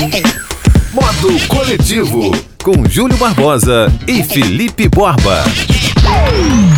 [0.00, 5.44] Modo Coletivo, com Júlio Barbosa e Felipe Borba.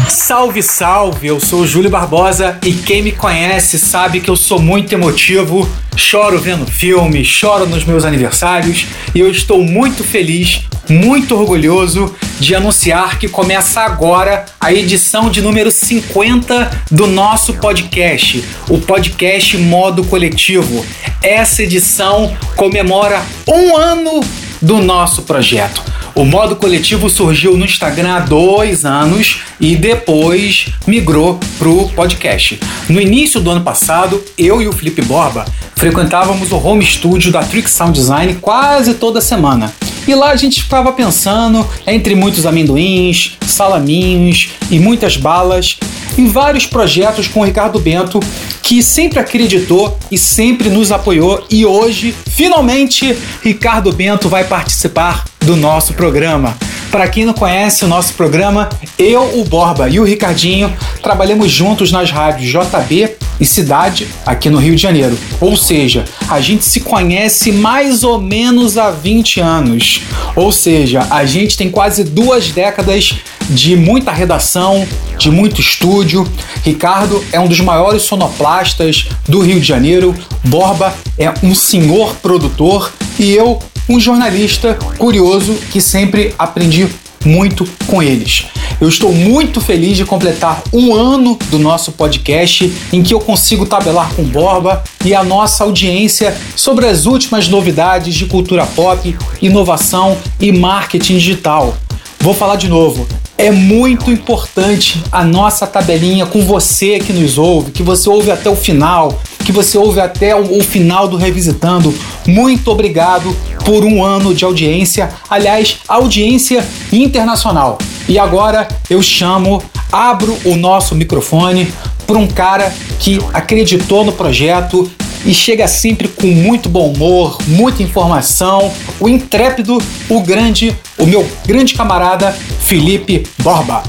[0.09, 1.29] Salve, salve!
[1.29, 6.41] Eu sou Júlio Barbosa e quem me conhece sabe que eu sou muito emotivo, choro
[6.41, 13.19] vendo filmes, choro nos meus aniversários e eu estou muito feliz, muito orgulhoso de anunciar
[13.19, 20.85] que começa agora a edição de número 50 do nosso podcast, o podcast Modo Coletivo.
[21.23, 24.21] Essa edição comemora um ano
[24.61, 25.83] do nosso projeto.
[26.15, 32.61] O modo coletivo surgiu no Instagram há dois anos e depois migrou pro podcast.
[32.89, 37.43] No início do ano passado, eu e o Felipe Borba frequentávamos o home studio da
[37.43, 39.73] Trick Sound Design quase toda semana.
[40.07, 45.79] E lá a gente ficava pensando, entre muitos amendoins, salaminhos e muitas balas,
[46.19, 48.21] em vários projetos com o Ricardo Bento,
[48.63, 51.45] que sempre acreditou e sempre nos apoiou.
[51.51, 56.57] E hoje, finalmente, Ricardo Bento vai participar do nosso programa.
[56.93, 60.71] Para quem não conhece o nosso programa, eu, o Borba e o Ricardinho
[61.03, 65.19] trabalhamos juntos nas rádios JB e Cidade aqui no Rio de Janeiro.
[65.41, 70.03] Ou seja, a gente se conhece mais ou menos há 20 anos.
[70.37, 73.15] Ou seja, a gente tem quase duas décadas
[73.49, 76.31] de muita redação, de muito estúdio.
[76.63, 80.15] Ricardo é um dos maiores sonoplastas do Rio de Janeiro.
[80.45, 86.89] Borba é um senhor produtor e eu um jornalista curioso que sempre aprendi
[87.25, 88.47] muito com eles.
[88.81, 93.65] Eu estou muito feliz de completar um ano do nosso podcast em que eu consigo
[93.65, 100.17] tabelar com Borba e a nossa audiência sobre as últimas novidades de cultura pop, inovação
[100.41, 101.77] e marketing digital.
[102.19, 103.07] Vou falar de novo.
[103.43, 108.49] É muito importante a nossa tabelinha com você que nos ouve, que você ouve até
[108.49, 111.93] o final, que você ouve até o, final do Revisitando.
[112.25, 117.79] Muito obrigado por um ano de audiência, aliás, audiência internacional.
[118.09, 119.61] E agora eu chamo,
[119.91, 121.75] abro o nosso microfone
[122.07, 124.89] para um cara que acreditou no projeto,
[125.25, 128.73] e chega sempre com muito bom humor, muita informação.
[128.99, 129.79] O intrépido,
[130.09, 133.83] o grande, o meu grande camarada Felipe Borba.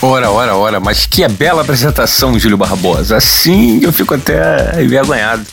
[0.00, 3.16] Ora, ora, ora, mas que bela apresentação, Júlio Barbosa.
[3.16, 5.44] Assim eu fico até envergonhado.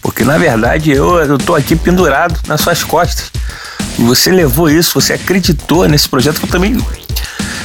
[0.00, 3.30] Porque na verdade eu, eu tô aqui pendurado nas suas costas.
[3.98, 6.76] Você levou isso, você acreditou nesse projeto que eu também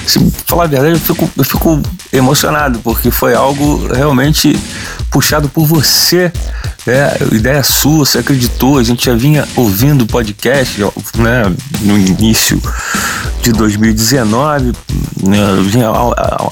[0.09, 1.81] se falar a verdade, eu fico, eu fico
[2.11, 4.57] emocionado, porque foi algo realmente
[5.11, 6.31] puxado por você.
[6.85, 10.79] É, ideia sua, você acreditou, a gente já vinha ouvindo o podcast
[11.17, 12.61] né, no início
[13.41, 14.71] de 2019,
[15.21, 15.87] né, vinha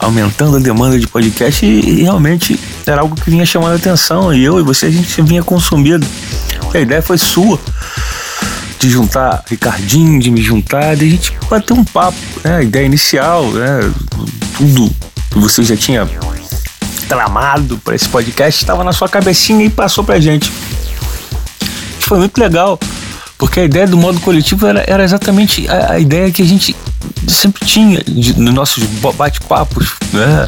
[0.01, 4.33] aumentando a demanda de podcast e, e, realmente era algo que vinha chamando a atenção.
[4.33, 6.05] E eu e você, a gente vinha consumindo.
[6.73, 7.57] E a ideia foi sua
[8.85, 12.57] de juntar Ricardinho, de me juntar, de a gente bater um papo, né?
[12.57, 13.91] A ideia inicial, né?
[14.57, 14.93] Tudo
[15.31, 16.07] que você já tinha
[17.07, 20.51] tramado para esse podcast estava na sua cabecinha e passou pra gente.
[21.99, 22.79] Foi muito legal,
[23.39, 26.75] porque a ideia do modo coletivo era, era exatamente a, a ideia que a gente
[27.27, 28.83] sempre tinha de, nos nossos
[29.17, 30.47] bate-papos, né?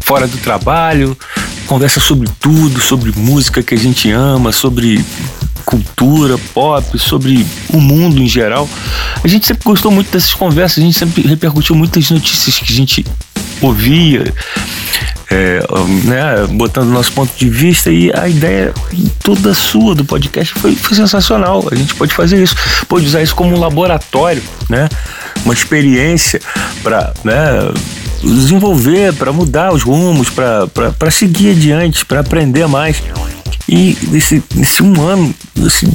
[0.00, 1.16] Fora do trabalho,
[1.66, 5.02] conversa sobre tudo, sobre música que a gente ama, sobre
[5.60, 8.68] cultura pop, sobre o mundo em geral.
[9.22, 12.76] A gente sempre gostou muito dessas conversas, a gente sempre repercutiu muitas notícias que a
[12.76, 13.04] gente
[13.60, 14.32] ouvia,
[15.30, 15.60] é,
[16.04, 18.72] né, botando nosso ponto de vista e a ideia
[19.22, 21.68] toda sua do podcast foi, foi sensacional.
[21.70, 22.56] A gente pode fazer isso,
[22.88, 24.88] pode usar isso como um laboratório, né?
[25.44, 26.40] Uma experiência
[26.82, 27.34] para né,
[28.22, 33.02] desenvolver, para mudar os rumos, para seguir adiante, para aprender mais.
[33.68, 35.34] E nesse, nesse um ano,
[35.64, 35.86] assim,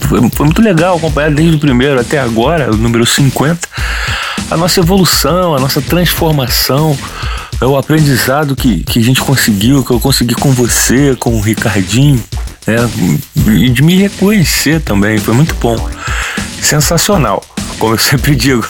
[0.00, 3.68] foi, muito legal acompanhar desde o primeiro até agora, o número 50,
[4.50, 6.96] a nossa evolução, a nossa transformação,
[7.60, 11.40] é o aprendizado que, que a gente conseguiu, que eu consegui com você, com o
[11.40, 12.22] Ricardinho,
[12.66, 12.76] né?
[13.46, 15.76] E de me reconhecer também, foi muito bom.
[16.60, 17.44] Sensacional,
[17.78, 18.66] como eu sempre digo.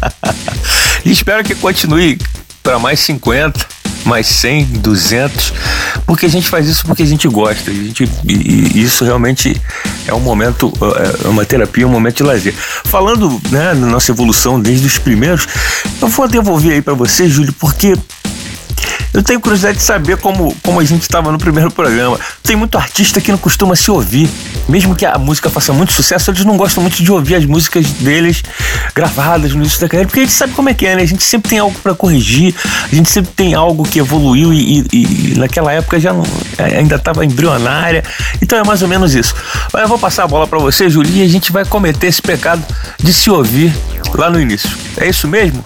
[1.04, 2.18] e espero que continue
[2.62, 3.69] para mais 50
[4.10, 5.52] mais 100, 200,
[6.04, 7.70] porque a gente faz isso porque a gente gosta.
[7.70, 9.60] A gente, e, isso realmente
[10.04, 12.52] é um momento, é, é uma terapia, um momento de lazer.
[12.52, 15.46] Falando né, na nossa evolução desde os primeiros,
[16.02, 17.96] eu vou devolver aí para você, Júlio, porque
[19.12, 22.18] Eu tenho curiosidade de saber como, como a gente estava no primeiro programa.
[22.42, 24.28] Tem muito artista que não costuma se ouvir.
[24.68, 27.86] Mesmo que a música faça muito sucesso, eles não gostam muito de ouvir as músicas
[27.86, 28.42] deles
[28.94, 31.02] gravadas no início da carreira, porque a gente sabe como é que é, né?
[31.02, 32.54] A gente sempre tem algo para corrigir,
[32.90, 36.24] a gente sempre tem algo que evoluiu e, e, e naquela época já não,
[36.58, 38.04] ainda estava embrionária.
[38.40, 39.34] Então é mais ou menos isso.
[39.72, 42.22] Mas eu vou passar a bola para você, Julia, e a gente vai cometer esse
[42.22, 42.64] pecado
[43.02, 43.74] de se ouvir
[44.14, 44.70] lá no início.
[44.96, 45.64] É isso mesmo?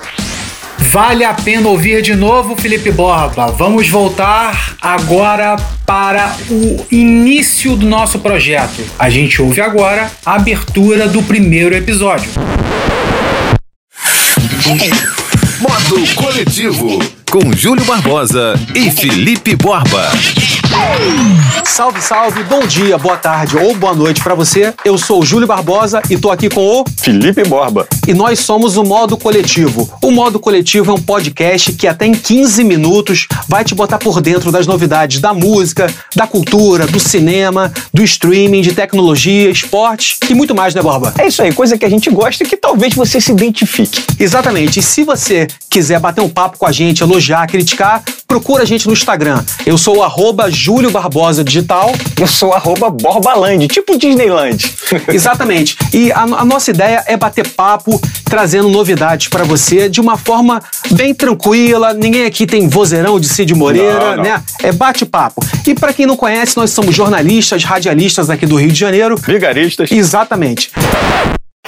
[0.78, 3.46] Vale a pena ouvir de novo, Felipe Borba.
[3.48, 5.56] Vamos voltar agora
[5.86, 8.84] para o início do nosso projeto.
[8.98, 12.30] A gente ouve agora a abertura do primeiro episódio.
[15.60, 16.98] Modo Coletivo,
[17.30, 20.10] com Júlio Barbosa e Felipe Borba.
[21.64, 24.72] Salve, salve, bom dia, boa tarde ou boa noite para você.
[24.84, 27.88] Eu sou o Júlio Barbosa e tô aqui com o Felipe Borba.
[28.06, 29.92] E nós somos o Modo Coletivo.
[30.00, 34.20] O Modo Coletivo é um podcast que até em 15 minutos vai te botar por
[34.20, 40.34] dentro das novidades da música, da cultura, do cinema, do streaming, de tecnologia, esporte e
[40.34, 41.12] muito mais, né, Borba?
[41.18, 44.00] É isso aí, coisa que a gente gosta e que talvez você se identifique.
[44.16, 44.78] Exatamente.
[44.78, 48.00] E se você quiser bater um papo com a gente, elogiar, criticar,
[48.34, 49.44] procura a gente no Instagram.
[49.64, 51.92] Eu sou o arroba Júlio Barbosa Digital.
[52.20, 54.74] Eu sou arroba Borbaland, tipo Disneyland.
[55.06, 55.76] Exatamente.
[55.92, 60.60] E a, a, nossa ideia é bater papo, trazendo novidades para você de uma forma
[60.90, 61.94] bem tranquila.
[61.94, 64.24] Ninguém aqui tem vozeirão de Cid Moreira, não, não.
[64.24, 64.42] né?
[64.64, 65.40] É bate-papo.
[65.64, 69.14] E para quem não conhece, nós somos jornalistas, radialistas aqui do Rio de Janeiro.
[69.16, 69.92] Vigaristas.
[69.92, 70.72] Exatamente.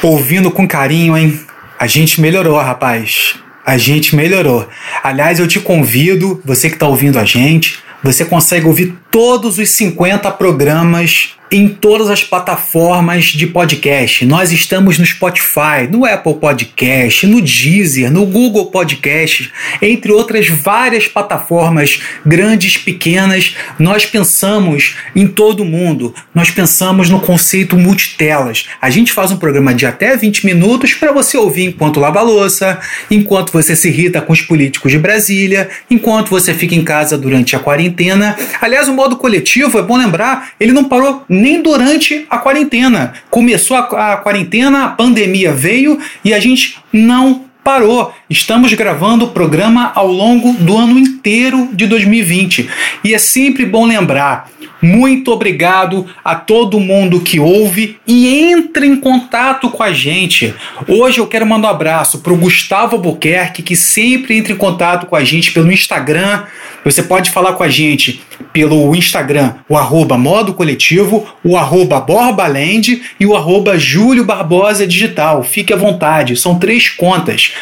[0.02, 1.40] Ouvindo com carinho, hein?
[1.78, 3.36] A gente melhorou, rapaz.
[3.66, 4.68] A gente melhorou.
[5.02, 9.68] Aliás, eu te convido, você que está ouvindo a gente, você consegue ouvir todos os
[9.70, 14.24] 50 programas em todas as plataformas de podcast.
[14.26, 21.06] Nós estamos no Spotify, no Apple Podcast, no Deezer, no Google Podcast, entre outras várias
[21.06, 23.54] plataformas grandes, pequenas.
[23.78, 26.14] Nós pensamos em todo mundo.
[26.34, 28.68] Nós pensamos no conceito multitelas.
[28.80, 32.78] A gente faz um programa de até 20 minutos para você ouvir enquanto lava louça,
[33.10, 37.54] enquanto você se irrita com os políticos de Brasília, enquanto você fica em casa durante
[37.54, 38.36] a quarentena.
[38.60, 43.12] Aliás, o modo coletivo, é bom lembrar, ele não parou nem durante a quarentena.
[43.30, 48.12] Começou a, a quarentena, a pandemia veio e a gente não parou.
[48.28, 52.68] Estamos gravando o programa ao longo do ano inteiro de 2020.
[53.04, 54.50] E é sempre bom lembrar:
[54.82, 60.54] muito obrigado a todo mundo que ouve e entra em contato com a gente.
[60.88, 65.06] Hoje eu quero mandar um abraço para o Gustavo Albuquerque, que sempre entra em contato
[65.06, 66.44] com a gente pelo Instagram.
[66.84, 68.22] Você pode falar com a gente
[68.52, 75.42] pelo Instagram, o arroba modo coletivo, o arroba borbaland e o arroba Júlio Barbosa Digital.
[75.42, 77.52] Fique à vontade, são três contas.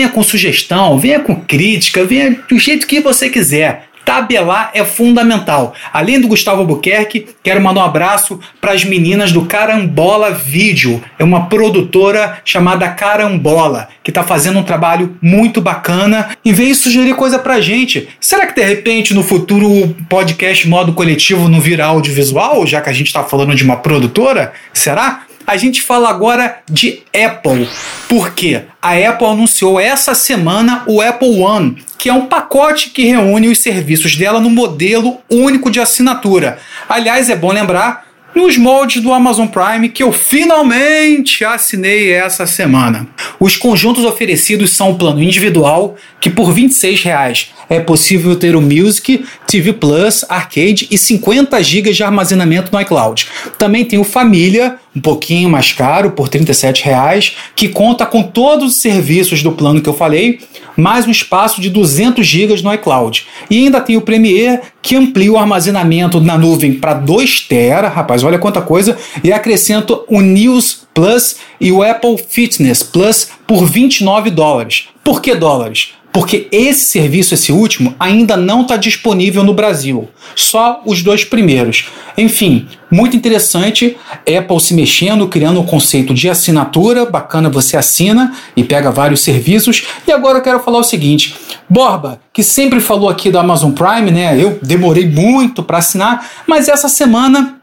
[0.00, 5.74] Venha com sugestão, venha com crítica, venha do jeito que você quiser tabelar é fundamental.
[5.92, 11.02] Além do Gustavo Albuquerque, quero mandar um abraço para as meninas do Carambola Vídeo.
[11.18, 17.14] É uma produtora chamada Carambola, que está fazendo um trabalho muito bacana e veio sugerir
[17.14, 18.08] coisa pra gente.
[18.18, 22.88] Será que de repente no futuro o podcast modo coletivo não vira audiovisual, já que
[22.88, 24.54] a gente está falando de uma produtora?
[24.72, 25.24] Será?
[25.50, 27.68] A gente fala agora de Apple.
[28.08, 28.66] Por quê?
[28.80, 33.58] A Apple anunciou essa semana o Apple One, que é um pacote que reúne os
[33.58, 36.60] serviços dela no modelo único de assinatura.
[36.88, 43.08] Aliás, é bom lembrar nos moldes do Amazon Prime que eu finalmente assinei essa semana.
[43.38, 48.60] Os conjuntos oferecidos são o plano individual, que por R$ 26,00 é possível ter o
[48.60, 53.26] Music, TV Plus, Arcade e 50 GB de armazenamento no iCloud.
[53.58, 58.72] Também tem o Família, um pouquinho mais caro, por R$ 37,00, que conta com todos
[58.72, 60.40] os serviços do plano que eu falei,
[60.76, 63.26] mais um espaço de 200 GB no iCloud.
[63.48, 68.24] E ainda tem o Premiere, que amplia o armazenamento na nuvem para 2 TB, rapaz,
[68.24, 74.30] olha quanta coisa, e acrescenta o News Plus e o Apple Fitness Plus por 29
[74.30, 74.88] dólares.
[75.04, 75.99] Por que dólares?
[76.12, 80.08] Porque esse serviço, esse último, ainda não está disponível no Brasil.
[80.34, 81.88] Só os dois primeiros.
[82.18, 83.96] Enfim, muito interessante.
[84.26, 87.06] Apple se mexendo, criando um conceito de assinatura.
[87.06, 89.86] Bacana, você assina e pega vários serviços.
[90.06, 91.36] E agora eu quero falar o seguinte:
[91.68, 94.36] Borba, que sempre falou aqui da Amazon Prime, né?
[94.36, 97.60] Eu demorei muito para assinar, mas essa semana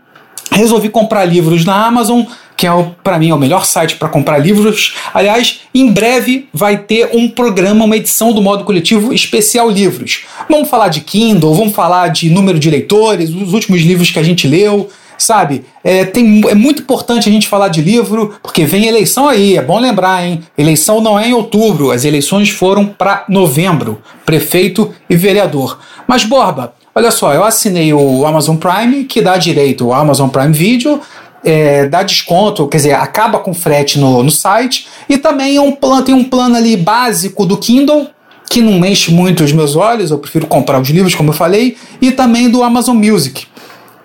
[0.52, 2.24] resolvi comprar livros na Amazon
[2.58, 2.72] que é
[3.04, 4.96] para mim é o melhor site para comprar livros.
[5.14, 10.26] Aliás, em breve vai ter um programa, uma edição do modo coletivo especial livros.
[10.50, 14.24] Vamos falar de Kindle, vamos falar de número de leitores, os últimos livros que a
[14.24, 14.90] gente leu.
[15.18, 15.66] sabe?
[15.84, 19.62] É, tem, é muito importante a gente falar de livro, porque vem eleição aí, é
[19.62, 20.42] bom lembrar, hein?
[20.58, 25.80] Eleição não é em outubro, as eleições foram para novembro, prefeito e vereador.
[26.08, 30.54] Mas, Borba, olha só, eu assinei o Amazon Prime, que dá direito ao Amazon Prime
[30.54, 31.02] Video,
[31.44, 35.72] é, dá desconto, quer dizer, acaba com frete no, no site, e também é um
[35.72, 38.08] plano, tem um plano ali básico do Kindle,
[38.50, 41.78] que não enche muito os meus olhos, eu prefiro comprar os livros, como eu falei,
[42.02, 43.46] e também do Amazon Music,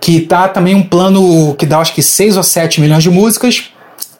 [0.00, 3.70] que tá também um plano que dá acho que 6 ou 7 milhões de músicas,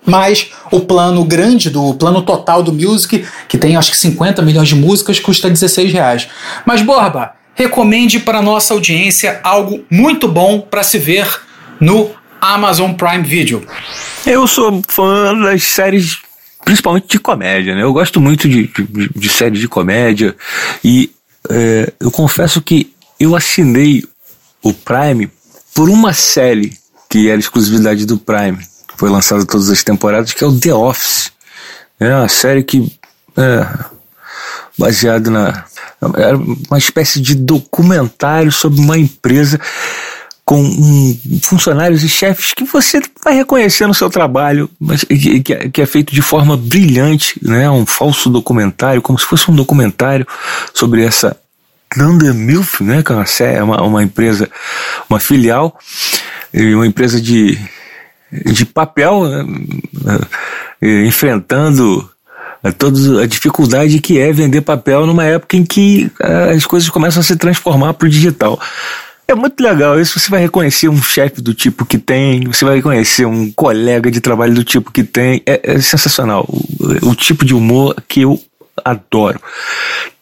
[0.05, 4.69] mas o plano grande do plano total do Music, que tem acho que 50 milhões
[4.69, 6.29] de músicas, custa 16 reais.
[6.67, 11.29] Mas Borba, recomende para nossa audiência algo muito bom para se ver
[11.81, 12.11] no
[12.43, 13.65] Amazon Prime Video.
[14.27, 16.19] Eu sou fã das séries
[16.65, 17.85] principalmente de comédia, né?
[17.85, 20.35] Eu gosto muito de, de, de séries de comédia
[20.83, 21.13] e
[21.49, 24.05] é, eu confesso que eu assinei
[24.61, 25.31] o Prime
[25.73, 26.77] por uma série
[27.09, 30.75] que era exclusividade do Prime, que foi lançada todas as temporadas, que é o The
[30.75, 31.31] Office.
[32.01, 32.93] É uma série que
[33.37, 33.67] é
[34.77, 35.65] baseada na
[36.17, 39.61] era uma espécie de documentário sobre uma empresa
[40.53, 45.71] com um, funcionários e chefes que você vai reconhecer no seu trabalho, mas que, é,
[45.71, 47.71] que, é feito de forma brilhante, né?
[47.71, 50.27] um falso documentário, como se fosse um documentário
[50.75, 51.35] sobre essa
[51.89, 53.03] Thunder Milf, né?
[53.03, 54.47] que é uma, uma empresa,
[55.09, 55.79] uma filial,
[56.53, 57.59] uma empresa de,
[58.31, 60.19] de papel, né?
[60.83, 62.11] enfrentando
[62.77, 66.13] toda a dificuldade que é vender papel numa época em que
[66.55, 68.61] as coisas começam a se transformar para o digital.
[69.33, 70.21] É muito legal isso.
[70.21, 74.21] Você vai reconhecer um chefe do tipo que tem, você vai reconhecer um colega de
[74.21, 75.43] trabalho do tipo que tem.
[75.47, 76.45] É, é sensacional.
[76.47, 78.39] O, o, tipo de humor que eu
[78.85, 79.41] adoro.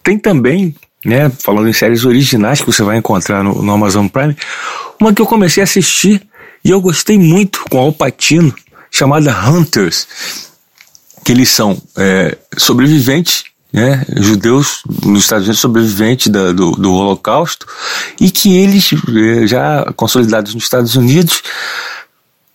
[0.00, 4.36] Tem também, né, falando em séries originais que você vai encontrar no, no Amazon Prime,
[5.00, 6.22] uma que eu comecei a assistir
[6.64, 8.54] e eu gostei muito com Al Pacino,
[8.92, 10.06] chamada Hunters.
[11.24, 17.66] Que eles são é, sobreviventes né, judeus nos Estados Unidos sobreviventes da, do, do Holocausto
[18.20, 21.42] e que eles, eh, já consolidados nos Estados Unidos,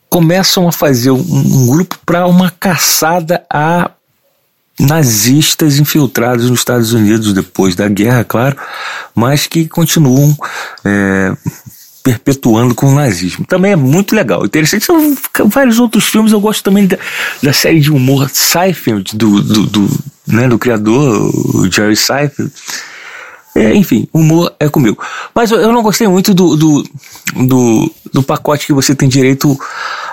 [0.10, 3.92] começam a fazer um, um grupo para uma caçada a
[4.80, 8.58] nazistas infiltrados nos Estados Unidos depois da guerra, claro,
[9.14, 10.38] mas que continuam
[10.84, 11.34] é,
[12.04, 13.46] perpetuando com o nazismo.
[13.46, 14.46] Também é muito legal.
[14.46, 16.32] Interessante são vários outros filmes.
[16.32, 16.98] Eu gosto também da,
[17.42, 19.90] da série de humor Seinfeld, do, do, do
[20.28, 22.52] né, do criador, o Jerry Seinfeld.
[23.56, 25.02] É, enfim, humor é comigo.
[25.34, 26.84] Mas eu, não gostei muito do, do,
[27.38, 29.58] do, do, pacote que você tem direito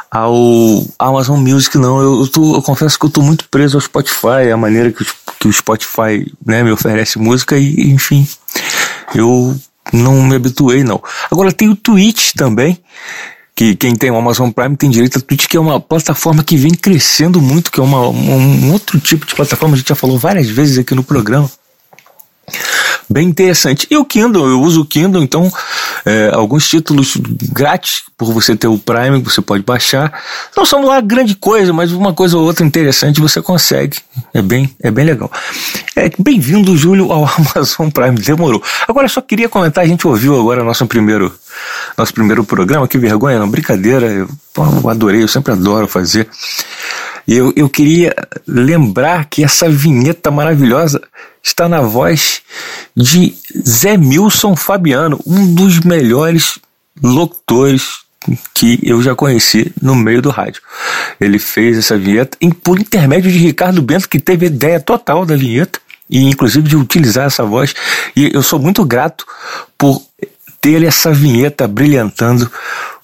[0.09, 2.01] ao Amazon Music, não.
[2.01, 5.05] Eu, tô, eu confesso que eu estou muito preso ao Spotify, a maneira que,
[5.41, 8.29] que o Spotify né, me oferece música e, enfim,
[9.13, 9.57] eu
[9.93, 11.03] não me habituei, não.
[11.29, 12.79] Agora tem o Twitch também,
[13.55, 16.57] que quem tem o Amazon Prime tem direito a Twitch, que é uma plataforma que
[16.57, 20.19] vem crescendo muito, que é uma, um outro tipo de plataforma, a gente já falou
[20.19, 21.51] várias vezes aqui no programa.
[23.09, 23.87] Bem interessante.
[23.91, 25.53] E o Kindle, eu uso o Kindle, então
[26.05, 27.17] é, alguns títulos
[27.53, 30.13] grátis por você ter o Prime, você pode baixar.
[30.57, 33.99] Não são lá grande coisa, mas uma coisa ou outra interessante você consegue.
[34.33, 35.31] É bem, é bem legal.
[35.97, 38.17] É, Bem-vindo, Júlio, ao Amazon Prime.
[38.17, 38.63] Demorou.
[38.87, 41.33] Agora, só queria comentar, a gente ouviu agora nosso primeiro,
[41.97, 46.29] nosso primeiro programa, que vergonha, não, brincadeira, eu, eu adorei, eu sempre adoro fazer.
[47.27, 48.15] Eu, eu queria
[48.47, 51.01] lembrar que essa vinheta maravilhosa
[51.43, 52.43] está na voz
[52.97, 53.35] de
[53.67, 56.59] Zé Milson Fabiano, um dos melhores
[57.03, 58.03] locutores
[58.55, 60.63] que eu já conheci no meio do rádio.
[61.21, 65.37] Ele fez essa vinheta por intermédio de Ricardo Bento, que teve a ideia total da
[65.37, 67.75] vinheta e inclusive de utilizar essa voz.
[68.15, 69.27] E eu sou muito grato
[69.77, 70.01] por
[70.61, 72.51] ter essa vinheta brilhantando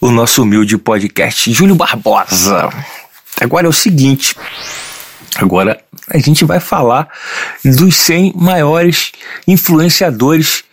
[0.00, 1.52] o nosso humilde podcast.
[1.52, 2.70] Júlio Barbosa.
[3.40, 4.34] Agora é o seguinte.
[5.36, 5.80] Agora
[6.10, 7.08] a gente vai falar
[7.64, 9.12] dos 100 maiores
[9.46, 10.64] influenciadores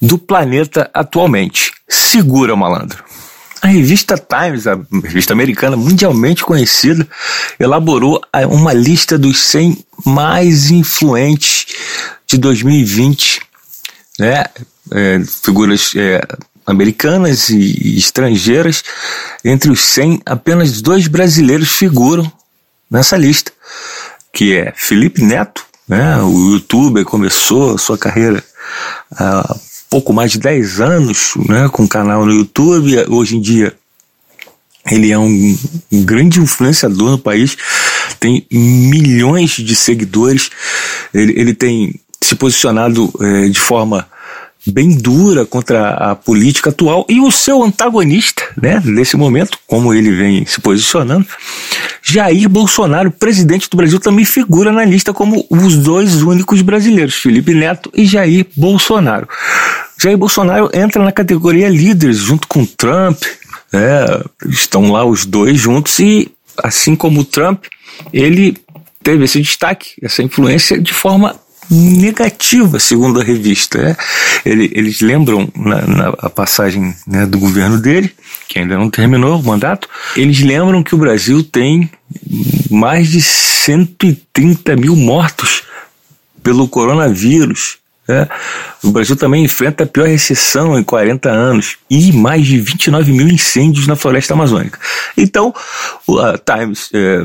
[0.00, 1.72] do planeta atualmente.
[1.88, 3.04] Segura, malandro.
[3.62, 7.06] A revista Times, a revista americana mundialmente conhecida,
[7.58, 11.66] elaborou uma lista dos 100 mais influentes
[12.26, 13.42] de 2020,
[14.18, 14.44] né?
[14.92, 16.20] É, figuras é,
[16.70, 18.82] americanas e estrangeiras.
[19.44, 22.30] Entre os 100, apenas dois brasileiros figuram
[22.90, 23.52] nessa lista,
[24.32, 26.20] que é Felipe Neto, né?
[26.22, 28.42] O youtuber começou sua carreira
[29.12, 29.56] há
[29.88, 31.68] pouco mais de 10 anos, né?
[31.68, 32.96] Com um canal no YouTube.
[33.08, 33.74] Hoje em dia
[34.90, 35.58] ele é um,
[35.92, 37.56] um grande influenciador no país,
[38.18, 40.50] tem milhões de seguidores.
[41.12, 44.06] Ele, ele tem se posicionado é, de forma
[44.66, 50.10] bem dura contra a política atual e o seu antagonista, né, nesse momento, como ele
[50.10, 51.26] vem se posicionando,
[52.02, 57.54] Jair Bolsonaro, presidente do Brasil, também figura na lista como os dois únicos brasileiros, Felipe
[57.54, 59.28] Neto e Jair Bolsonaro.
[59.98, 63.22] Jair Bolsonaro entra na categoria líderes junto com Trump,
[63.72, 64.04] né,
[64.46, 66.30] estão lá os dois juntos e,
[66.62, 67.64] assim como o Trump,
[68.12, 68.56] ele
[69.02, 71.34] teve esse destaque, essa influência de forma
[71.70, 73.80] negativa, segundo a revista.
[73.80, 73.96] Né?
[74.44, 78.12] Ele, eles lembram na, na passagem né, do governo dele,
[78.48, 81.90] que ainda não terminou o mandato, eles lembram que o Brasil tem
[82.70, 85.62] mais de 130 mil mortos
[86.42, 87.78] pelo coronavírus.
[88.08, 88.28] Né?
[88.82, 93.28] O Brasil também enfrenta a pior recessão em 40 anos e mais de 29 mil
[93.28, 94.78] incêndios na floresta amazônica.
[95.16, 95.54] Então,
[96.18, 97.24] a Times é, é,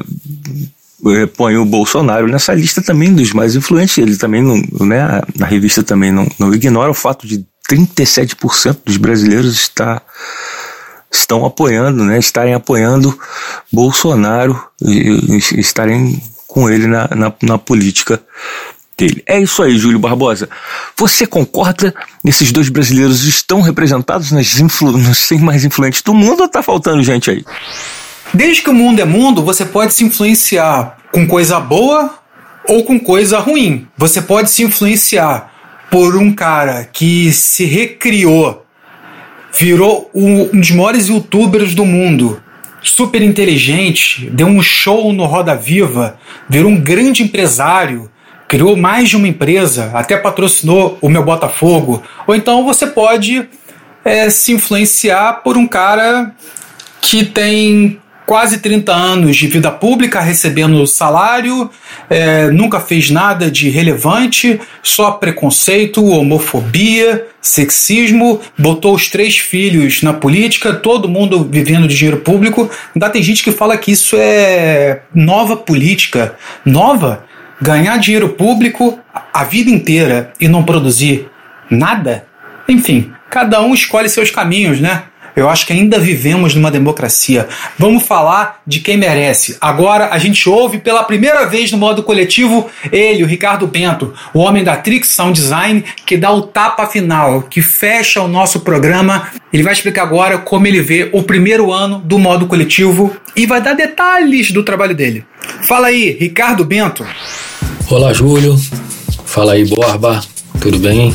[1.35, 3.97] põe o Bolsonaro nessa lista também dos mais influentes.
[3.97, 9.71] Ele também não, né, revista também não, não ignora o fato de 37% dos brasileiros
[11.11, 13.17] estão apoiando, né, estarem apoiando
[13.71, 18.21] Bolsonaro e, e estarem com ele na, na, na política
[18.97, 19.21] dele.
[19.25, 20.49] É isso aí, Júlio Barbosa.
[20.97, 21.93] Você concorda?
[22.23, 27.03] Esses dois brasileiros estão representados nas, influ 100 mais influentes do mundo ou tá faltando
[27.03, 27.43] gente aí?
[28.35, 32.15] Desde que o mundo é mundo, você pode se influenciar com coisa boa
[32.67, 33.87] ou com coisa ruim.
[33.97, 35.53] Você pode se influenciar
[35.89, 38.65] por um cara que se recriou,
[39.57, 42.43] virou um dos maiores youtubers do mundo,
[42.81, 46.17] super inteligente, deu um show no Roda Viva,
[46.49, 48.11] virou um grande empresário,
[48.49, 52.03] criou mais de uma empresa, até patrocinou o meu Botafogo.
[52.27, 53.47] Ou então você pode
[54.03, 56.35] é, se influenciar por um cara
[56.99, 61.69] que tem quase 30 anos de vida pública recebendo salário,
[62.09, 70.13] é, nunca fez nada de relevante, só preconceito, homofobia, sexismo, botou os três filhos na
[70.13, 72.69] política, todo mundo vivendo de dinheiro público.
[72.95, 76.35] Ainda tem gente que fala que isso é nova política.
[76.65, 77.23] Nova?
[77.61, 78.99] Ganhar dinheiro público
[79.33, 81.29] a vida inteira e não produzir
[81.69, 82.25] nada?
[82.67, 85.03] Enfim, cada um escolhe seus caminhos, né?
[85.35, 87.47] Eu acho que ainda vivemos numa democracia.
[87.77, 89.57] Vamos falar de quem merece.
[89.59, 94.39] Agora a gente ouve pela primeira vez no modo coletivo ele, o Ricardo Bento, o
[94.39, 99.29] homem da Trix Sound Design, que dá o tapa final, que fecha o nosso programa.
[99.51, 103.61] Ele vai explicar agora como ele vê o primeiro ano do modo coletivo e vai
[103.61, 105.25] dar detalhes do trabalho dele.
[105.67, 107.05] Fala aí, Ricardo Bento.
[107.89, 108.59] Olá, Júlio.
[109.25, 110.21] Fala aí, Borba.
[110.61, 111.13] Tudo bem?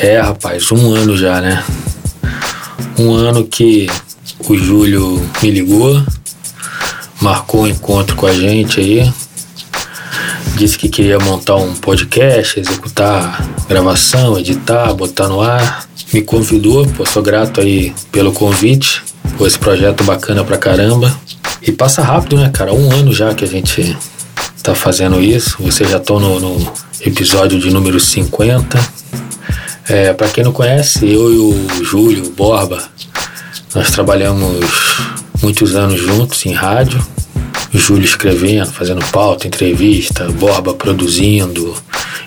[0.00, 1.64] É, rapaz, um ano já, né?
[2.98, 3.88] Um ano que
[4.48, 6.02] o Júlio me ligou,
[7.20, 9.12] marcou um encontro com a gente aí,
[10.56, 15.86] disse que queria montar um podcast, executar gravação, editar, botar no ar.
[16.12, 19.02] Me convidou, pô, sou grato aí pelo convite,
[19.36, 21.14] por esse projeto bacana pra caramba.
[21.60, 22.72] E passa rápido, né, cara?
[22.72, 23.96] Um ano já que a gente
[24.62, 25.56] tá fazendo isso.
[25.60, 28.78] Vocês já estão no, no episódio de número 50.
[29.88, 32.82] É, para quem não conhece, eu e o Júlio Borba,
[33.72, 34.66] nós trabalhamos
[35.40, 37.00] muitos anos juntos em rádio.
[37.72, 41.72] O Júlio escrevendo, fazendo pauta, entrevista, Borba produzindo,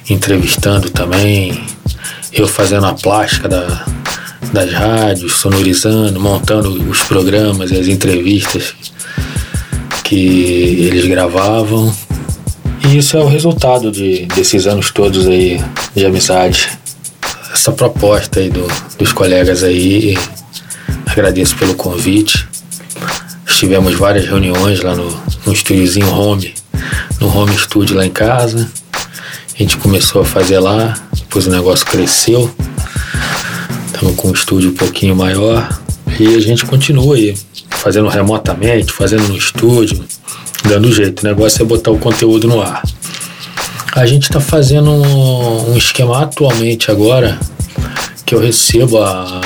[0.09, 1.61] entrevistando também.
[2.31, 3.85] Eu fazendo a plástica da,
[4.53, 8.73] das rádios, sonorizando, montando os programas e as entrevistas
[10.05, 11.93] que eles gravavam.
[12.85, 15.61] E isso é o resultado de, desses anos todos aí
[15.93, 16.78] de amizade
[17.59, 18.65] essa proposta aí do,
[18.97, 20.17] dos colegas aí.
[21.05, 22.47] Agradeço pelo convite.
[23.57, 25.09] Tivemos várias reuniões lá no,
[25.45, 26.53] no estúdiozinho home,
[27.19, 28.71] no home studio lá em casa.
[28.93, 32.49] A gente começou a fazer lá, depois o negócio cresceu.
[33.87, 35.67] Estamos com um estúdio um pouquinho maior.
[36.17, 37.35] E a gente continua aí,
[37.71, 40.01] fazendo remotamente, fazendo no estúdio,
[40.63, 41.19] dando jeito.
[41.19, 42.81] O negócio é botar o conteúdo no ar.
[43.95, 47.39] A gente está fazendo um, um, esquema atualmente agora
[48.25, 49.41] que eu recebo a,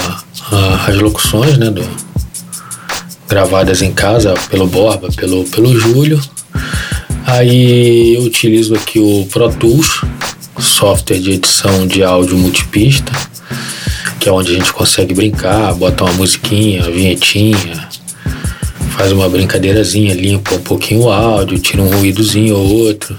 [0.51, 1.83] a, as locuções, né, do,
[3.27, 6.21] gravadas em casa pelo Borba, pelo, pelo Júlio.
[7.25, 10.01] Aí eu utilizo aqui o Pro Tools,
[10.59, 13.11] software de edição de áudio multipista,
[14.19, 17.87] que é onde a gente consegue brincar, bota uma musiquinha, uma vinhetinha,
[18.97, 23.17] faz uma brincadeirazinha, limpa um pouquinho o áudio, tira um ruídozinho ou outro.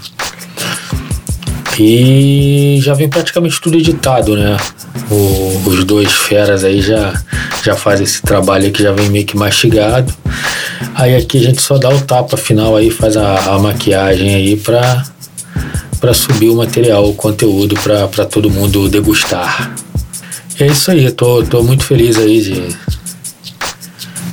[1.78, 4.56] E já vem praticamente tudo editado, né?
[5.10, 7.20] O, os dois feras aí já,
[7.64, 10.12] já fazem esse trabalho que já vem meio que mastigado.
[10.94, 14.56] Aí aqui a gente só dá o tapa final aí, faz a, a maquiagem aí
[14.56, 15.04] pra,
[16.00, 19.74] pra subir o material, o conteúdo pra, pra todo mundo degustar.
[20.58, 22.76] É isso aí, tô, tô muito feliz aí de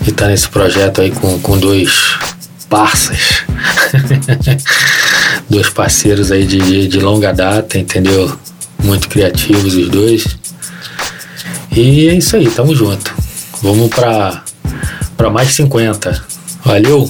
[0.08, 2.16] estar nesse projeto aí com, com dois
[2.70, 3.18] parças,
[5.52, 8.36] dois parceiros aí de, de, de longa data, entendeu?
[8.84, 10.26] Muito criativos os dois.
[11.76, 13.14] E é isso aí, tamo junto.
[13.62, 14.44] Vamos pra,
[15.16, 16.26] pra mais 50.
[16.64, 17.10] Valeu!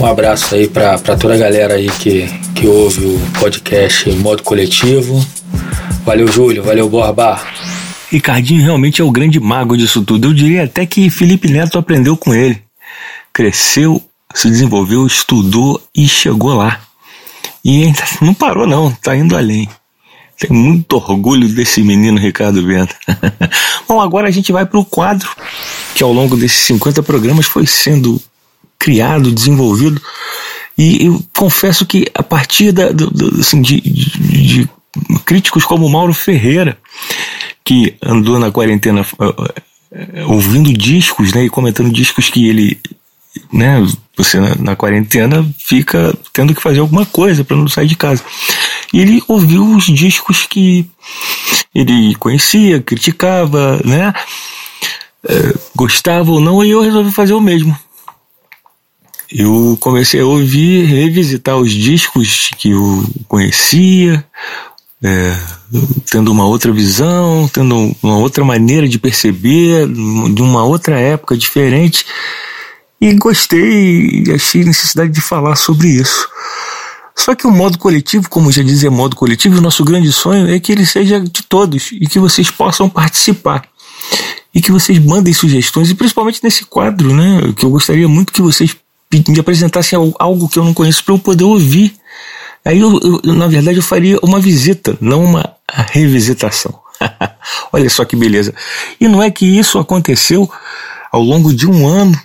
[0.00, 4.42] Um abraço aí pra toda a galera aí que, que ouve o podcast em modo
[4.42, 5.24] coletivo.
[6.04, 6.62] Valeu, Júlio.
[6.62, 7.40] Valeu, Borba.
[8.10, 10.28] Ricardinho realmente é o grande mago disso tudo.
[10.28, 12.60] Eu diria até que Felipe Neto aprendeu com ele.
[13.32, 14.02] Cresceu,
[14.34, 16.80] se desenvolveu, estudou e chegou lá.
[17.64, 19.68] E não parou, não, tá indo além.
[20.38, 22.96] Tenho muito orgulho desse menino Ricardo Bento.
[23.86, 25.28] Bom, agora a gente vai para o quadro
[25.94, 28.20] que ao longo desses 50 programas foi sendo
[28.78, 30.02] criado, desenvolvido.
[30.76, 34.68] E eu confesso que a partir da, do, do, assim, de, de, de,
[35.24, 36.76] críticos como Mauro Ferreira,
[37.64, 42.80] que andou na quarentena uh, ouvindo discos né, e comentando discos que ele.
[43.52, 47.96] Né, você na, na quarentena fica tendo que fazer alguma coisa para não sair de
[47.96, 48.22] casa.
[48.92, 50.86] E ele ouviu os discos que
[51.74, 54.12] ele conhecia, criticava, né?
[55.24, 57.76] Uh, gostava ou não, e eu resolvi fazer o mesmo
[59.34, 64.24] eu comecei a ouvir, revisitar os discos que eu conhecia,
[65.02, 65.36] é,
[66.10, 72.04] tendo uma outra visão, tendo uma outra maneira de perceber, de uma outra época diferente.
[73.02, 76.28] E gostei e achei necessidade de falar sobre isso.
[77.16, 80.60] Só que o modo coletivo, como já dizia modo coletivo, o nosso grande sonho é
[80.60, 83.64] que ele seja de todos e que vocês possam participar.
[84.54, 87.52] E que vocês mandem sugestões, e principalmente nesse quadro, né?
[87.56, 88.76] Que eu gostaria muito que vocês
[89.12, 91.96] me apresentassem algo que eu não conheço para eu poder ouvir.
[92.64, 95.56] Aí, eu, eu, na verdade, eu faria uma visita, não uma
[95.90, 96.78] revisitação.
[97.72, 98.54] Olha só que beleza.
[99.00, 100.48] E não é que isso aconteceu
[101.10, 102.16] ao longo de um ano.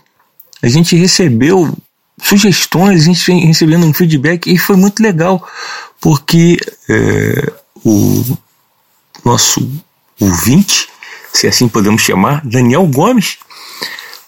[0.61, 1.75] A gente recebeu
[2.21, 5.47] sugestões, a gente vem recebendo um feedback e foi muito legal,
[6.01, 6.57] porque
[6.89, 7.53] é,
[7.85, 8.37] o
[9.23, 9.69] nosso
[10.19, 10.87] ouvinte,
[11.31, 13.37] se assim podemos chamar, Daniel Gomes,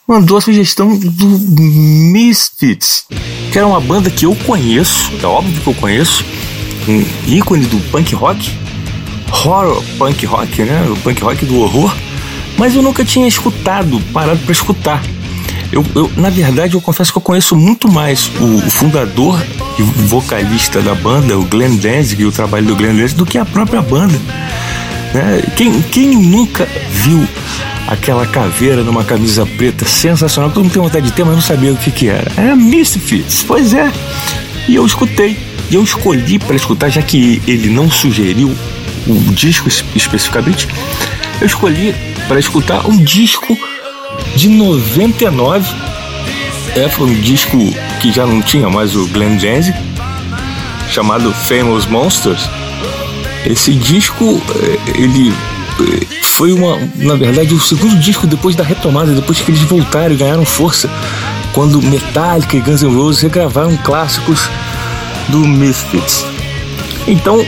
[0.08, 3.06] mandou a sugestão do Misfits,
[3.52, 6.24] que era uma banda que eu conheço, é óbvio que eu conheço,
[6.88, 8.52] um ícone do punk rock,
[9.32, 10.88] horror punk rock, né?
[10.90, 11.96] O punk rock do horror,
[12.58, 15.04] mas eu nunca tinha escutado, parado para escutar.
[15.72, 19.40] Eu, eu, na verdade, eu confesso que eu conheço muito mais o, fundador
[19.78, 23.38] e vocalista da banda, o Glenn Danzig, e o trabalho do Glenn Danzig, do que
[23.38, 24.18] a própria banda.
[25.14, 25.44] Né?
[25.56, 27.28] Quem, quem nunca viu
[27.88, 30.52] aquela caveira numa camisa preta sensacional.
[30.52, 32.32] Todo mundo tem vontade de ter, mas não sabia o que, que era.
[32.38, 33.92] É Misfits, pois é.
[34.68, 35.38] E eu escutei.
[35.72, 38.56] E eu escolhi para escutar, já que ele não sugeriu
[39.08, 40.68] o disco especificamente,
[41.42, 41.96] eu escolhi
[42.28, 43.58] para escutar um disco
[44.36, 45.68] de 99.
[46.76, 47.58] É, foi um disco
[48.02, 49.76] que já não tinha mais o Glenn Danzig,
[50.90, 52.50] chamado Famous Monsters.
[53.46, 55.34] Esse disco, é, ele
[56.24, 60.18] foi uma, na verdade, o segundo disco depois da retomada, depois que eles voltaram e
[60.18, 60.90] ganharam força,
[61.54, 64.50] quando Metallica e Guns N' Roses regravaram clássicos
[65.30, 66.26] do Misfits.
[67.08, 67.44] Então,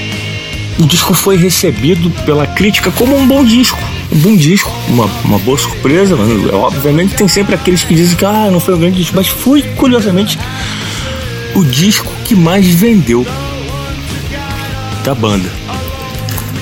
[0.79, 3.79] o disco foi recebido pela crítica como um bom disco,
[4.17, 6.15] bom disco, uma, uma boa surpresa.
[6.15, 9.27] Mas, obviamente, tem sempre aqueles que dizem que ah, não foi um grande disco, mas
[9.27, 10.37] foi, curiosamente,
[11.55, 13.25] o disco que mais vendeu
[15.03, 15.49] da banda.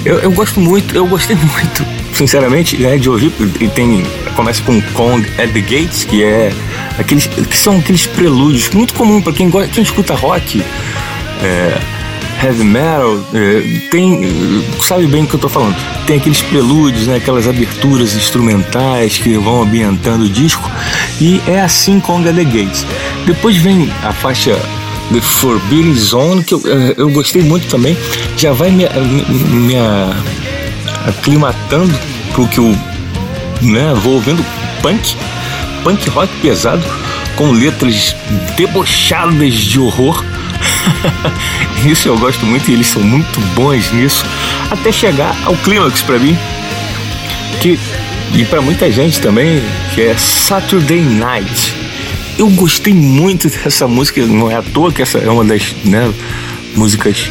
[0.06, 3.32] Eu, eu gosto muito, eu gostei muito, sinceramente, né, de ouvir.
[3.60, 4.04] E tem.
[4.36, 6.52] Começa com Kong at the Gates, que é
[6.98, 7.28] aqueles.
[7.28, 10.64] que são aqueles prelúdios, muito comum para quem gosta, quem escuta rock.
[11.42, 11.99] É,
[12.42, 15.76] heavy metal, é, tem, sabe bem o que eu tô falando.
[16.06, 20.70] Tem aqueles prelúdios, né, aquelas aberturas instrumentais que vão ambientando o disco,
[21.20, 22.86] e é assim com The Gates.
[23.26, 24.58] Depois vem a faixa
[25.12, 27.98] The Forbidden Zone, que eu, eh, eu gostei muito também,
[28.38, 29.24] já vai me, me,
[29.58, 29.76] me
[31.08, 31.94] aclimatando
[32.34, 32.76] pro que eu
[33.62, 34.46] né, vou ouvindo
[34.82, 35.16] punk,
[35.84, 36.84] punk rock pesado,
[37.36, 38.16] com letras
[38.56, 40.24] debochadas de horror.
[41.86, 44.26] isso eu gosto muito e eles são muito bons nisso,
[44.70, 46.38] até chegar ao clímax para mim,
[47.62, 47.80] que
[48.36, 49.62] e para muita gente também,
[49.96, 51.74] que é Saturday Night
[52.40, 56.12] eu gostei muito dessa música, não é à toa que essa é uma das né,
[56.74, 57.30] músicas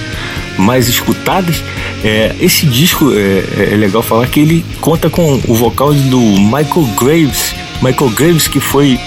[0.59, 1.65] mais escutadas.
[2.05, 6.87] É, esse disco é, é, legal falar que ele conta com o vocal do Michael
[7.01, 7.55] Graves.
[7.81, 9.01] Michael Graves que foi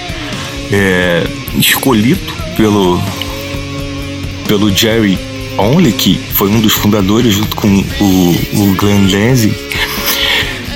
[0.71, 1.23] é,
[1.55, 2.99] escolhido pelo,
[4.51, 5.17] pelo Jerry
[5.57, 9.55] Only, que foi um dos fundadores junto com o, o Glenn Danzig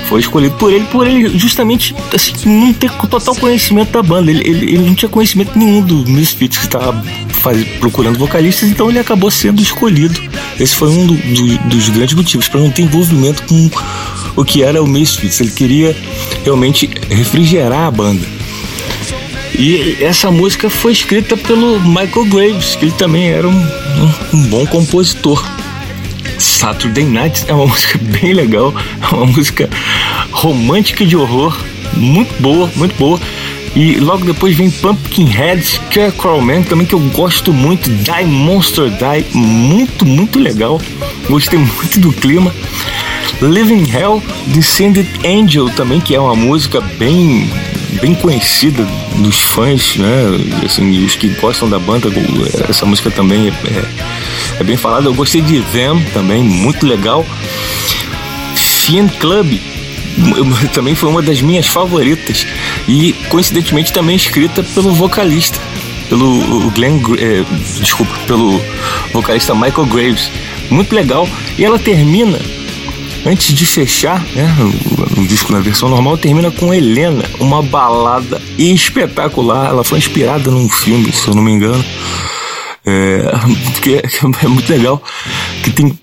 [0.08, 4.30] Foi escolhido por ele, por ele justamente assim, não ter total conhecimento da banda.
[4.30, 7.04] Ele, ele, ele não tinha conhecimento nenhum do Misfits que estava
[7.78, 10.18] procurando vocalistas, então ele acabou sendo escolhido.
[10.58, 13.70] Esse foi um do, do, dos grandes motivos, para não ter envolvimento com
[14.36, 15.38] o que era o Misfits.
[15.38, 15.94] Ele queria
[16.44, 18.26] realmente refrigerar a banda.
[19.54, 24.42] E essa música foi escrita pelo Michael Graves, que ele também era um, um, um
[24.48, 25.44] bom compositor.
[26.38, 29.68] Saturday Night é uma música bem legal, é uma música
[30.30, 31.58] romântica de horror,
[31.94, 33.20] muito boa, muito boa.
[33.74, 39.36] E logo depois vem Pumpkinhead, Scarecrow Man, também que eu gosto muito, Die Monster Die,
[39.36, 40.80] muito, muito legal.
[41.28, 42.54] Gostei muito do clima.
[43.42, 47.50] Living Hell, Descended Angel também, que é uma música bem
[48.00, 48.84] bem conhecida
[49.16, 50.24] dos fãs, né?
[50.64, 52.08] Assim, os que gostam da banda,
[52.68, 55.06] essa música também é, é, é bem falada.
[55.06, 57.26] Eu gostei de Them também, muito legal.
[58.54, 59.58] Fiend Club
[60.72, 62.46] também foi uma das minhas favoritas
[62.88, 65.60] e coincidentemente também escrita pelo vocalista,
[66.08, 67.44] pelo Glenn, é,
[67.80, 68.60] desculpa, pelo
[69.12, 70.30] vocalista Michael Graves.
[70.70, 71.28] Muito legal.
[71.58, 72.40] E ela termina
[73.26, 78.40] Antes de fechar, né, o, o, disco na versão normal termina com Helena, uma balada
[78.56, 79.68] espetacular.
[79.68, 81.84] Ela foi inspirada num filme, se eu não me engano.
[82.84, 83.22] É,
[83.82, 84.02] que é,
[84.44, 85.02] é muito legal.
[85.64, 85.98] Que tem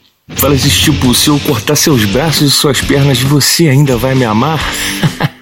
[0.54, 4.60] esse tipo, se eu cortar seus braços e suas pernas, você ainda vai me amar?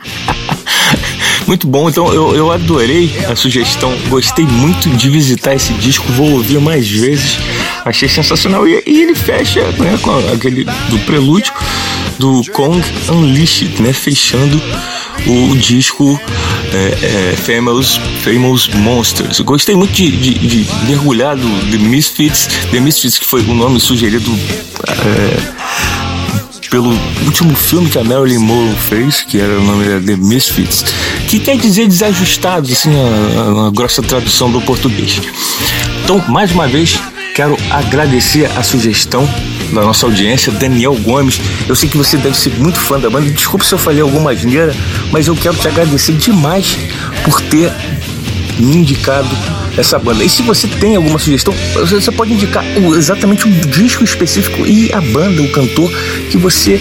[1.51, 6.31] muito bom, então eu, eu adorei a sugestão, gostei muito de visitar esse disco, vou
[6.31, 7.39] ouvir mais vezes,
[7.83, 8.65] achei sensacional.
[8.65, 11.51] E, e ele fecha né, com aquele do prelúdio
[12.17, 14.61] do Kong Unleashed, né, fechando
[15.27, 16.17] o disco
[16.71, 19.41] é, é, Famous, Famous Monsters.
[19.41, 23.77] Gostei muito de, de, de, mergulhar do The Misfits, The Misfits que foi o nome
[23.81, 24.31] sugerido
[24.87, 25.60] é,
[26.71, 26.89] pelo
[27.25, 30.85] último filme que a Marilyn Monroe fez, que era o nome The Misfits,
[31.27, 35.21] que quer dizer desajustados, assim, a, a, a grossa tradução do português.
[36.01, 36.97] Então, mais uma vez,
[37.35, 39.29] quero agradecer a sugestão
[39.73, 41.41] da nossa audiência, Daniel Gomes.
[41.67, 43.29] Eu sei que você deve ser muito fã da banda.
[43.29, 44.73] Desculpe se eu falei alguma asneira,
[45.11, 46.77] mas eu quero te agradecer demais
[47.25, 47.69] por ter
[48.57, 49.29] me indicado
[49.77, 50.23] essa banda.
[50.23, 52.63] E se você tem alguma sugestão, você pode indicar
[52.97, 55.91] exatamente o disco específico e a banda, o cantor
[56.29, 56.79] que você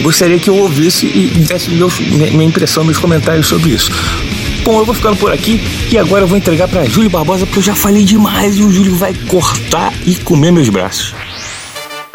[0.00, 3.90] gostaria que eu ouvisse e desse minha impressão, meus comentários sobre isso.
[4.64, 7.58] Bom, eu vou ficando por aqui e agora eu vou entregar para Júlio Barbosa porque
[7.58, 11.14] eu já falei demais e o Júlio vai cortar e comer meus braços.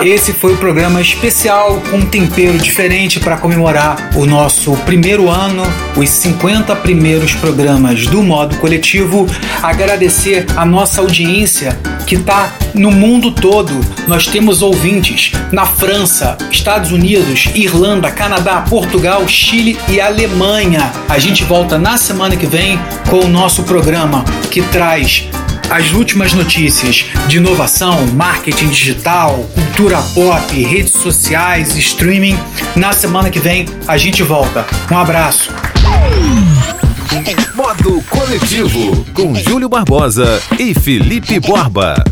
[0.02, 5.64] Esse foi o programa especial com um tempero diferente para comemorar o nosso primeiro ano,
[5.96, 9.28] os 50 primeiros programas do modo coletivo.
[9.62, 13.74] Agradecer a nossa audiência que está no mundo todo.
[14.08, 20.92] Nós temos ouvintes na França, Estados Unidos, Irlanda, Canadá, Portugal, Chile e Alemanha.
[21.08, 22.78] A gente volta na semana que vem
[23.10, 25.30] com o nosso programa que traz
[25.70, 32.38] as últimas notícias de inovação, marketing digital, cultura pop, redes sociais, streaming.
[32.76, 34.66] Na semana que vem a gente volta.
[34.92, 35.52] Um abraço.
[37.56, 42.04] Modo Coletivo com Júlio Barbosa e Felipe Borba.